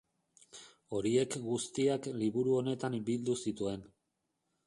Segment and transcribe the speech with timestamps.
[0.99, 3.87] Horiek guztiak liburu honetan bildu zituen.